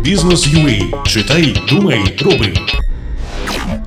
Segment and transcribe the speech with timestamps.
[0.00, 1.04] Бізнес UA.
[1.06, 2.54] Читай, думай, роби.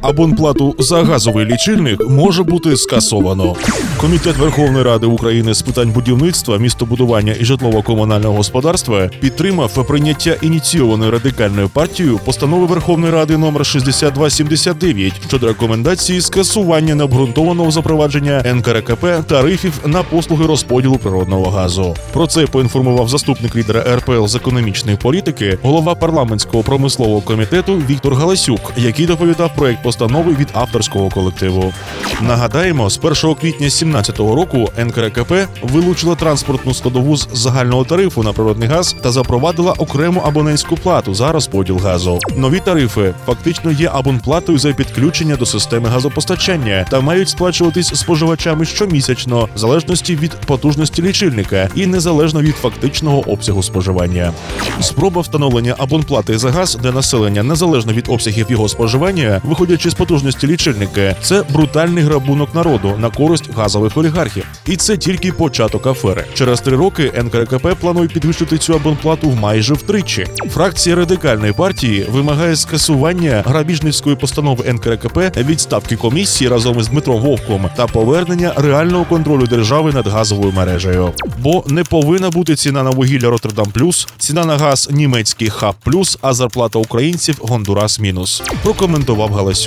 [0.05, 3.55] Абонплату за газовий лічильник може бути скасовано.
[3.98, 11.70] Комітет Верховної Ради України з питань будівництва, містобудування і житлово-комунального господарства підтримав прийняття ініційованої радикальною
[11.70, 20.46] партією постанови Верховної Ради номер 6279 щодо рекомендації скасування необґрунтованого запровадження НКРКП тарифів на послуги
[20.46, 21.96] розподілу природного газу.
[22.14, 28.74] Про це поінформував заступник лідера РПЛ з економічної політики, голова парламентського промислового комітету Віктор Галасюк,
[28.78, 29.95] який доповідав проект постанови
[30.40, 31.74] від авторського колективу.
[32.22, 38.68] Нагадаємо, з 1 квітня 2017 року НКРКП вилучила транспортну складову з загального тарифу на природний
[38.70, 42.20] газ та запровадила окрему абонентську плату за розподіл газу.
[42.35, 49.49] Нові тарифи фактично є абонплатою за підключення до системи газопостачання та мають сплачуватись споживачами щомісячно,
[49.55, 54.34] в залежності від потужності лічильника і незалежно від фактичного обсягу споживання.
[54.82, 59.41] Спроба встановлення абонплати за газ для населення незалежно від обсягів його споживання,
[59.76, 64.45] виходячи з потужності лічильника, це брутальний грабунок народу на користь газових олігархів.
[64.66, 66.26] І це тільки початок афери.
[66.34, 70.28] Через три роки НКРКП планує підвищити цю абонплату майже втричі.
[70.53, 77.88] Фракція радикальної партії вимагає скасування грабіжницької постанови НКРКП, відставки комісії разом із Дмитром Вовком та
[77.88, 81.14] повернення реального контролю держави над газовою мережею.
[81.40, 86.18] Бо не повинна бути ціна на вугілля Роттердам плюс, ціна на газ німецький хаб плюс,
[86.22, 88.44] а зарплата українців Гондурас мінус.
[88.64, 89.65] Прокоментував Галасюк.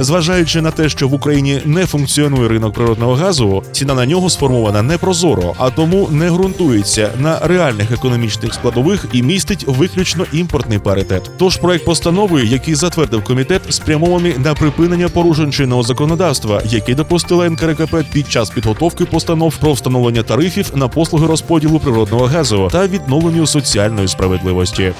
[0.00, 4.82] Зважаючи на те, що в Україні не функціонує ринок природного газу, ціна на нього сформована
[4.82, 11.30] не прозоро, а тому не ґрунтується на реальних економічних складових і містить виключно імпортний паритет.
[11.38, 17.96] Тож проект постанови, який затвердив комітет, спрямований на припинення порушень чинного законодавства, яке допустила НКРКП
[18.12, 24.08] під час підготовки постанов про встановлення тарифів на послуги розподілу природного газу та відновленню соціальної
[24.08, 24.92] справедливості.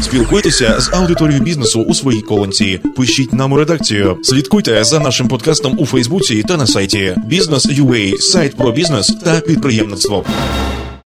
[0.00, 2.80] Спілкуйтеся з аудиторією бізнесу у своїй колонці.
[2.96, 4.18] Пишіть нам у редакцію.
[4.22, 10.24] Слідкуйте за нашим подкастом у Фейсбуці та на сайті Бізнес.UA, сайт про бізнес та підприємництво.